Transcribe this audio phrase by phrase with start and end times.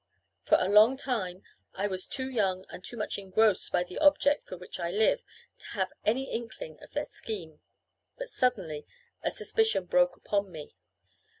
[0.41, 1.43] For a long time,
[1.75, 5.21] I was too young, and too much engrossed by the object for which I lived,
[5.59, 7.61] to have any inkling of their scheme;
[8.17, 8.87] but suddenly
[9.23, 10.73] a suspicion broke upon me.